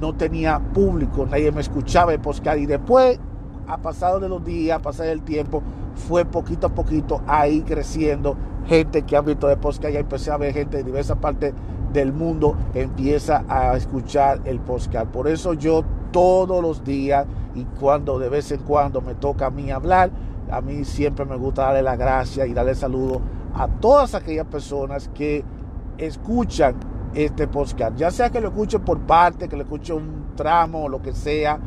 [0.00, 3.20] no tenía público, nadie me escuchaba el podcast y después,
[3.66, 5.62] a pasado de los días, a pasar el tiempo,
[5.94, 10.36] fue poquito a poquito ahí creciendo gente que ha visto de podcast, ya empecé a
[10.36, 11.54] ver gente de diversas partes
[11.92, 15.06] del mundo empieza a escuchar el podcast.
[15.06, 19.50] Por eso yo todos los días y cuando de vez en cuando me toca a
[19.50, 20.10] mí hablar,
[20.50, 23.20] a mí siempre me gusta darle la gracia y darle saludo
[23.54, 25.44] a todas aquellas personas que
[25.98, 26.76] escuchan
[27.14, 27.96] este podcast.
[27.96, 31.12] Ya sea que lo escuchen por parte, que lo escuchen un tramo o lo que
[31.12, 31.58] sea,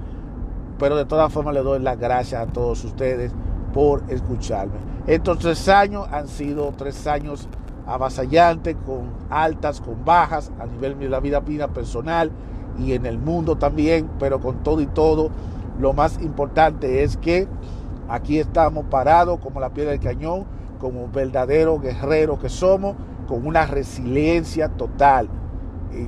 [0.79, 3.31] pero de todas formas le doy las gracias a todos ustedes
[3.73, 4.73] por escucharme.
[5.07, 7.47] Estos tres años han sido tres años
[7.85, 12.31] avasallantes, con altas, con bajas, a nivel de la vida, personal
[12.79, 15.29] y en el mundo también, pero con todo y todo,
[15.79, 17.47] lo más importante es que
[18.07, 20.45] aquí estamos parados como la piedra del cañón,
[20.79, 22.95] como verdaderos guerreros que somos,
[23.27, 25.29] con una resiliencia total.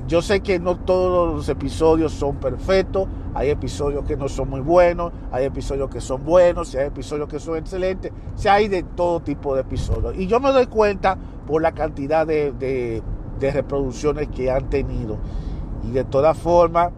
[0.06, 4.60] Yo sé que no todos los episodios son perfectos, hay episodios que no son muy
[4.60, 9.20] buenos, hay episodios que son buenos, hay episodios que son excelentes, o hay de todo
[9.20, 10.16] tipo de episodios.
[10.16, 13.02] Y yo me doy cuenta por la cantidad de, de,
[13.38, 15.18] de reproducciones que han tenido.
[15.84, 16.92] Y de todas formas,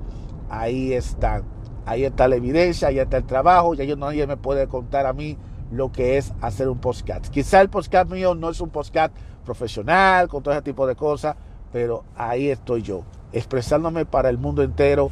[0.48, 1.44] ahí están.
[1.84, 5.12] Ahí está la evidencia, ahí está el trabajo, ya yo nadie me puede contar a
[5.14, 5.38] mí
[5.70, 7.28] lo que es hacer un podcast.
[7.28, 11.36] Quizá el podcast mío no es un podcast profesional, con todo ese tipo de cosas,
[11.72, 13.02] pero ahí estoy yo,
[13.32, 15.10] expresándome para el mundo entero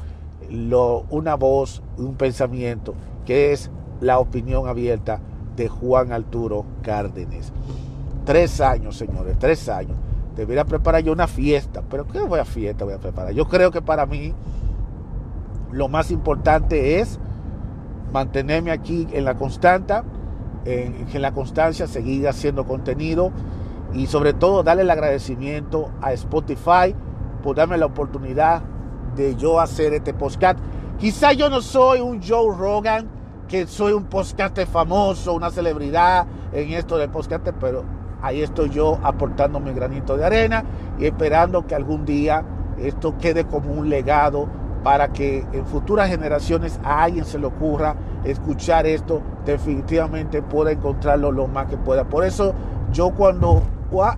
[1.11, 5.21] una voz, un pensamiento, que es la opinión abierta
[5.57, 7.53] de Juan Arturo Cárdenas.
[8.25, 9.97] Tres años, señores, tres años.
[10.37, 13.33] Debería preparar yo una fiesta, pero ¿qué voy a fiesta voy a preparar?
[13.33, 14.35] Yo creo que para mí
[15.73, 17.19] lo más importante es
[18.13, 19.95] mantenerme aquí en la constante,
[20.65, 23.33] en, en la constancia, seguir haciendo contenido
[23.97, 26.95] y sobre todo darle el agradecimiento a Spotify
[27.43, 28.63] por darme la oportunidad
[29.15, 30.59] de yo hacer este podcast.
[30.99, 33.09] Quizá yo no soy un Joe Rogan,
[33.49, 37.85] que soy un podcast famoso, una celebridad en esto del podcast, pero
[38.21, 40.65] ahí estoy yo aportando mi granito de arena
[40.99, 42.45] y esperando que algún día
[42.79, 44.49] esto quede como un legado
[44.83, 51.33] para que en futuras generaciones a alguien se le ocurra escuchar esto, definitivamente pueda encontrarlo
[51.33, 52.05] lo más que pueda.
[52.05, 52.55] Por eso
[52.93, 53.63] yo cuando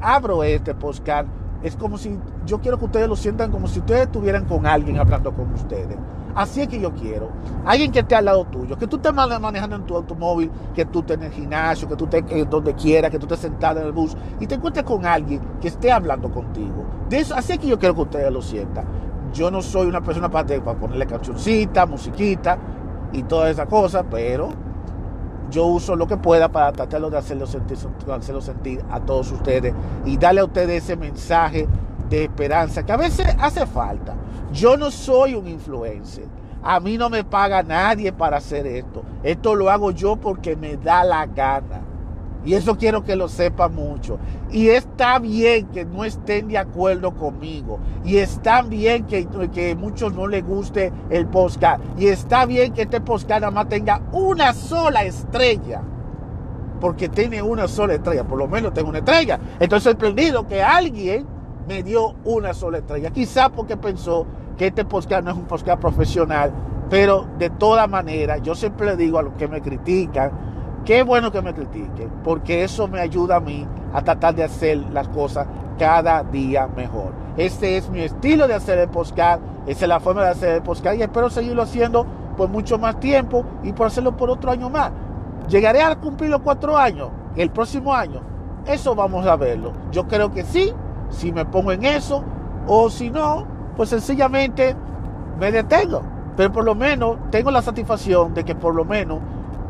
[0.00, 1.28] abro este podcast,
[1.62, 4.98] es como si yo quiero que ustedes lo sientan como si ustedes estuvieran con alguien
[4.98, 5.96] hablando con ustedes.
[6.34, 7.30] Así es que yo quiero.
[7.64, 11.00] Alguien que esté al lado tuyo, que tú estés manejando en tu automóvil, que tú
[11.00, 13.86] estés en el gimnasio, que tú estés eh, donde quiera, que tú estés sentado en
[13.86, 16.84] el bus y te encuentres con alguien que esté hablando contigo.
[17.08, 18.84] De eso, así es que yo quiero que ustedes lo sientan.
[19.32, 22.56] Yo no soy una persona para, para ponerle cancioncita, musiquita
[23.12, 24.50] y todas esas cosas, pero
[25.50, 27.78] yo uso lo que pueda para tratarlo de hacerlo sentir,
[28.12, 31.66] hacerlo sentir a todos ustedes y darle a ustedes ese mensaje
[32.08, 34.14] de esperanza que a veces hace falta.
[34.52, 36.26] Yo no soy un influencer.
[36.62, 39.02] A mí no me paga nadie para hacer esto.
[39.22, 41.87] Esto lo hago yo porque me da la gana.
[42.44, 44.18] Y eso quiero que lo sepa mucho.
[44.50, 47.78] Y está bien que no estén de acuerdo conmigo.
[48.04, 51.82] Y está bien que, que muchos no les guste el podcast.
[51.98, 55.82] Y está bien que este podcast nada más tenga una sola estrella.
[56.80, 58.24] Porque tiene una sola estrella.
[58.24, 59.38] Por lo menos tengo una estrella.
[59.58, 61.26] Estoy sorprendido que alguien
[61.66, 63.10] me dio una sola estrella.
[63.10, 66.52] Quizá porque pensó que este podcast no es un podcast profesional.
[66.88, 70.30] Pero de toda manera, yo siempre digo a los que me critican
[70.84, 74.78] Qué bueno que me critiquen, porque eso me ayuda a mí a tratar de hacer
[74.92, 75.46] las cosas
[75.78, 77.12] cada día mejor.
[77.36, 80.62] Este es mi estilo de hacer el podcast, esa es la forma de hacer el
[80.62, 82.06] podcast y espero seguirlo haciendo
[82.36, 84.90] por mucho más tiempo y por hacerlo por otro año más.
[85.48, 88.20] Llegaré a cumplir los cuatro años el próximo año.
[88.66, 89.72] Eso vamos a verlo.
[89.92, 90.72] Yo creo que sí,
[91.10, 92.22] si me pongo en eso,
[92.66, 94.74] o si no, pues sencillamente
[95.38, 96.02] me detengo.
[96.36, 99.20] Pero por lo menos tengo la satisfacción de que por lo menos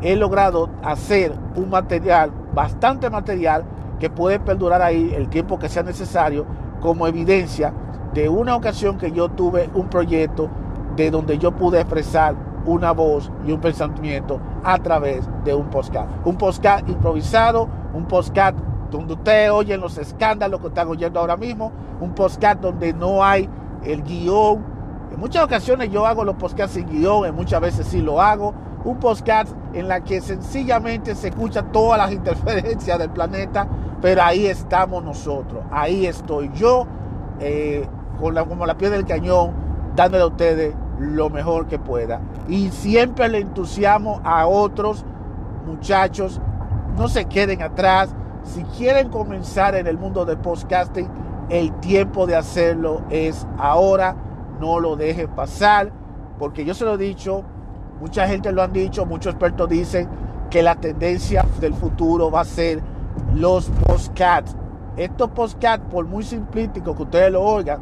[0.01, 3.63] he logrado hacer un material, bastante material,
[3.99, 6.45] que puede perdurar ahí el tiempo que sea necesario
[6.79, 7.73] como evidencia
[8.13, 10.49] de una ocasión que yo tuve un proyecto
[10.95, 12.35] de donde yo pude expresar
[12.65, 16.09] una voz y un pensamiento a través de un podcast.
[16.25, 18.57] Un podcast improvisado, un podcast
[18.91, 23.47] donde ustedes oyen los escándalos que están oyendo ahora mismo, un podcast donde no hay
[23.83, 24.65] el guion
[25.11, 28.53] En muchas ocasiones yo hago los podcasts sin guion, en muchas veces sí lo hago.
[28.83, 33.67] Un podcast en la que sencillamente se escucha todas las interferencias del planeta,
[34.01, 36.87] pero ahí estamos nosotros, ahí estoy yo,
[37.39, 37.87] eh,
[38.19, 39.53] con la, como la piel del cañón,
[39.95, 42.21] dándole a ustedes lo mejor que pueda.
[42.47, 45.05] Y siempre le entusiasmo a otros
[45.65, 46.41] muchachos,
[46.97, 48.13] no se queden atrás.
[48.43, 51.07] Si quieren comenzar en el mundo del podcasting,
[51.49, 54.15] el tiempo de hacerlo es ahora.
[54.59, 55.91] No lo dejen pasar,
[56.37, 57.43] porque yo se lo he dicho,
[57.99, 60.07] mucha gente lo han dicho, muchos expertos dicen
[60.49, 62.81] que la tendencia del futuro va a ser
[63.35, 64.55] los podcasts.
[64.97, 67.79] Estos podcasts, por muy simplístico que ustedes lo oigan,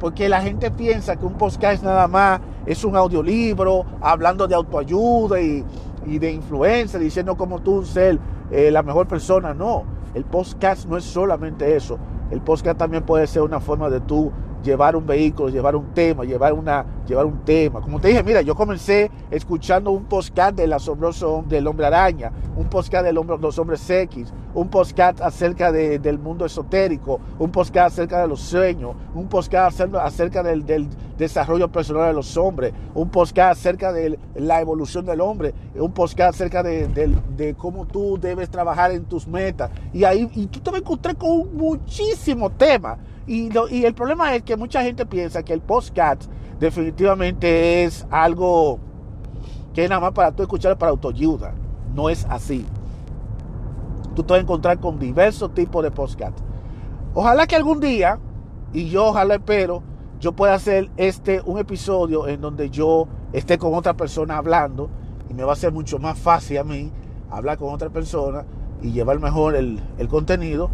[0.00, 5.40] porque la gente piensa que un podcast nada más es un audiolibro hablando de autoayuda
[5.40, 5.64] y,
[6.04, 8.18] de influencia, diciendo cómo tú ser
[8.50, 9.54] eh, la mejor persona.
[9.54, 9.84] No,
[10.14, 11.98] el podcast no es solamente eso.
[12.30, 14.32] El podcast también puede ser una forma de tú
[14.62, 17.80] llevar un vehículo, llevar un tema, llevar, una, llevar un tema.
[17.80, 22.68] Como te dije, mira, yo comencé escuchando un podcast del asombroso del hombre araña, un
[22.68, 28.28] podcast de los hombres X, un podcast acerca del mundo esotérico, un podcast acerca de
[28.28, 34.18] los sueños, un podcast acerca del, desarrollo personal de los hombres, un podcast acerca de
[34.34, 39.70] la evolución del hombre, un podcast acerca de, cómo tú debes trabajar en tus metas.
[39.92, 42.98] Y ahí y tú te vas a encontrar con muchísimos temas.
[43.26, 46.24] Y, y el problema es que mucha gente piensa que el podcast
[46.58, 48.78] definitivamente es algo
[49.74, 51.54] que es nada más para tú escuchar para autoayuda.
[51.94, 52.66] No es así.
[54.14, 56.38] Tú te vas a encontrar con diversos tipos de podcast.
[57.14, 58.18] Ojalá que algún día,
[58.72, 59.82] y yo ojalá espero,
[60.20, 64.88] yo pueda hacer este un episodio en donde yo esté con otra persona hablando
[65.28, 66.92] y me va a ser mucho más fácil a mí
[67.30, 68.44] hablar con otra persona
[68.82, 70.70] y llevar mejor el, el contenido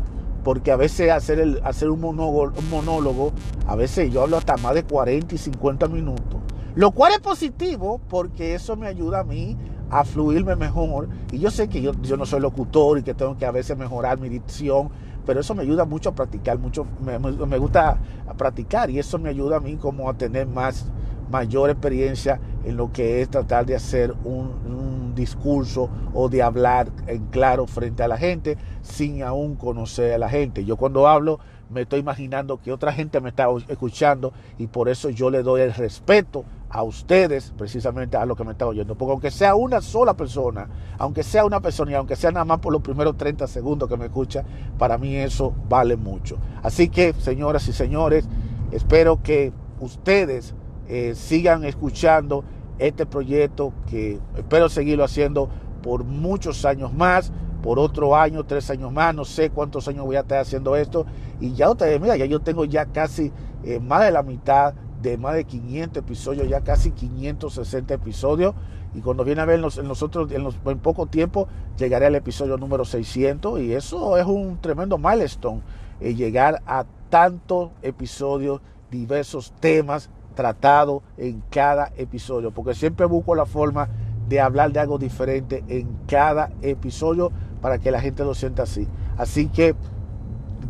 [0.48, 3.32] porque a veces hacer, el, hacer un, monólogo, un monólogo,
[3.66, 6.40] a veces yo hablo hasta más de 40 y 50 minutos.
[6.74, 9.58] Lo cual es positivo porque eso me ayuda a mí
[9.90, 11.10] a fluirme mejor.
[11.32, 13.76] Y yo sé que yo, yo no soy locutor y que tengo que a veces
[13.76, 14.88] mejorar mi dicción,
[15.26, 17.98] pero eso me ayuda mucho a practicar, mucho, me, me gusta
[18.38, 20.86] practicar y eso me ayuda a mí como a tener más,
[21.30, 24.87] mayor experiencia en lo que es tratar de hacer un
[25.18, 30.30] discurso o de hablar en claro frente a la gente sin aún conocer a la
[30.30, 30.64] gente.
[30.64, 31.40] Yo cuando hablo
[31.70, 35.60] me estoy imaginando que otra gente me está escuchando y por eso yo le doy
[35.60, 38.94] el respeto a ustedes, precisamente a lo que me está oyendo.
[38.96, 42.60] Porque aunque sea una sola persona, aunque sea una persona y aunque sea nada más
[42.60, 44.44] por los primeros 30 segundos que me escucha,
[44.78, 46.38] para mí eso vale mucho.
[46.62, 48.26] Así que, señoras y señores,
[48.70, 50.54] espero que ustedes
[50.88, 52.44] eh, sigan escuchando
[52.78, 55.48] este proyecto que espero seguirlo haciendo
[55.82, 60.16] por muchos años más, por otro año, tres años más, no sé cuántos años voy
[60.16, 61.06] a estar haciendo esto.
[61.40, 63.32] Y ya ustedes, mira, ya yo tengo ya casi
[63.64, 68.54] eh, más de la mitad de más de 500 episodios, ya casi 560 episodios.
[68.94, 72.84] Y cuando viene a ver en, nosotros, en, en poco tiempo, llegaré al episodio número
[72.84, 73.60] 600.
[73.60, 75.62] Y eso es un tremendo milestone,
[76.00, 78.60] eh, llegar a tantos episodios,
[78.90, 83.88] diversos temas, tratado en cada episodio, porque siempre busco la forma
[84.28, 88.86] de hablar de algo diferente en cada episodio para que la gente lo sienta así.
[89.16, 89.74] Así que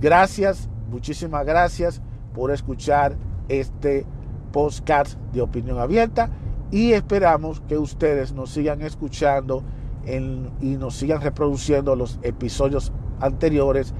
[0.00, 2.00] gracias, muchísimas gracias
[2.34, 3.16] por escuchar
[3.50, 4.06] este
[4.52, 6.30] podcast de opinión abierta
[6.70, 9.62] y esperamos que ustedes nos sigan escuchando
[10.06, 12.90] y nos sigan reproduciendo los episodios
[13.20, 13.92] anteriores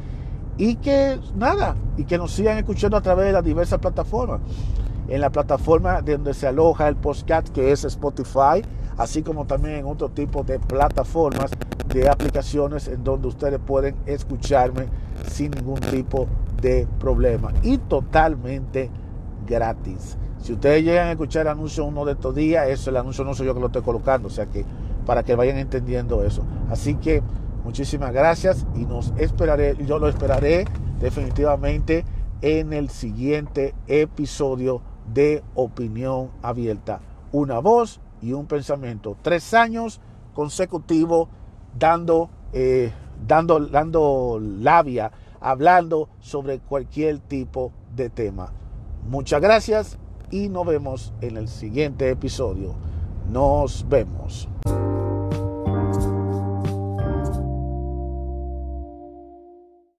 [0.56, 4.40] y que nada, y que nos sigan escuchando a través de las diversas plataformas
[5.08, 8.62] en la plataforma de donde se aloja el podcast que es Spotify,
[8.96, 11.50] así como también en otro tipo de plataformas
[11.88, 14.86] de aplicaciones en donde ustedes pueden escucharme
[15.26, 16.26] sin ningún tipo
[16.60, 18.90] de problema y totalmente
[19.46, 20.18] gratis.
[20.40, 23.34] Si ustedes llegan a escuchar el anuncio uno de estos días, eso el anuncio no
[23.34, 24.64] soy yo que lo estoy colocando, o sea que
[25.06, 26.44] para que vayan entendiendo eso.
[26.70, 27.22] Así que
[27.64, 30.66] muchísimas gracias y nos esperaré, yo lo esperaré
[31.00, 32.04] definitivamente
[32.42, 34.82] en el siguiente episodio
[35.12, 37.00] de opinión abierta.
[37.32, 39.16] Una voz y un pensamiento.
[39.22, 40.00] Tres años
[40.34, 41.28] consecutivos
[41.78, 42.92] dando, eh,
[43.26, 48.52] dando, dando labia, hablando sobre cualquier tipo de tema.
[49.08, 49.98] Muchas gracias
[50.30, 52.74] y nos vemos en el siguiente episodio.
[53.30, 54.48] Nos vemos.